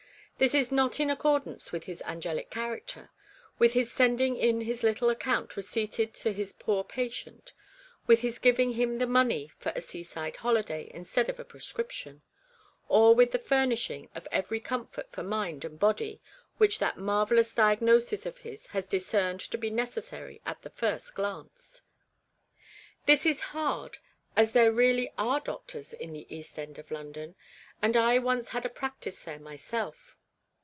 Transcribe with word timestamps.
This 0.37 0.55
is 0.55 0.71
not 0.71 0.99
in 0.99 1.11
accordance 1.11 1.71
with 1.71 1.83
his 1.83 2.01
angelic 2.03 2.49
character; 2.49 3.11
with 3.59 3.73
his 3.73 3.91
sending 3.91 4.35
in 4.35 4.61
his 4.61 4.81
little 4.81 5.11
account 5.11 5.55
receipted 5.55 6.15
to 6.15 6.33
his 6.33 6.51
poor 6.51 6.83
patient; 6.83 7.53
with 8.07 8.21
his 8.21 8.39
giving 8.39 8.73
him 8.73 8.95
the 8.95 9.05
money 9.05 9.51
for 9.59 9.71
a 9.75 9.81
seaside 9.81 10.37
holiday 10.37 10.89
instead 10.95 11.29
of 11.29 11.39
a 11.39 11.45
prescription; 11.45 12.23
or 12.89 13.13
with 13.13 13.33
the 13.33 13.37
furnishing 13.37 14.09
of 14.15 14.27
every 14.31 14.59
comfort 14.59 15.11
for 15.11 15.21
mind 15.21 15.63
and 15.63 15.77
body 15.77 16.19
which 16.57 16.79
that 16.79 16.97
marvellous 16.97 17.53
diagnosis 17.53 18.25
of 18.25 18.39
his 18.39 18.65
has 18.65 18.87
discerned 18.87 19.41
to 19.41 19.59
be 19.59 19.69
necessary 19.69 20.41
at 20.43 20.59
the 20.63 20.71
first 20.71 21.13
glance. 21.13 21.83
This 23.05 23.27
is 23.27 23.41
hard, 23.53 23.99
as 24.35 24.53
there 24.53 24.71
really 24.71 25.13
are 25.19 25.39
doctors 25.39 25.93
in 25.93 26.13
the 26.13 26.25
East 26.35 26.57
End 26.57 26.79
of 26.79 26.89
London, 26.89 27.35
and 27.79 27.95
I 27.95 28.17
once 28.17 28.49
had 28.49 28.65
a 28.65 28.69
practice 28.69 29.21
there 29.21 29.37
myself. 29.37 30.17